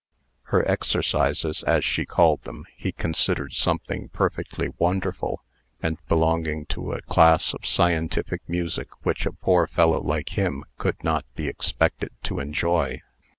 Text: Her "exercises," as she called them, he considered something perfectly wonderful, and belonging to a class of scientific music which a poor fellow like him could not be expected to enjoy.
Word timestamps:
Her 0.45 0.67
"exercises," 0.67 1.61
as 1.61 1.85
she 1.85 2.07
called 2.07 2.41
them, 2.41 2.65
he 2.75 2.91
considered 2.91 3.53
something 3.53 4.09
perfectly 4.09 4.69
wonderful, 4.79 5.43
and 5.79 5.99
belonging 6.09 6.65
to 6.73 6.93
a 6.93 7.03
class 7.03 7.53
of 7.53 7.67
scientific 7.67 8.41
music 8.49 8.87
which 9.05 9.27
a 9.27 9.31
poor 9.31 9.67
fellow 9.67 10.01
like 10.01 10.29
him 10.29 10.63
could 10.79 11.03
not 11.03 11.25
be 11.35 11.47
expected 11.47 12.09
to 12.23 12.39
enjoy. 12.39 13.03